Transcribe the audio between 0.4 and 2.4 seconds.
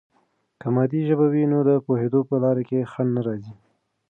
که مادي ژبه وي، نو د پوهیدو په